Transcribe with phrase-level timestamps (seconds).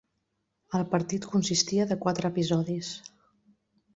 [0.79, 2.91] El partit consistia de quatre episodis.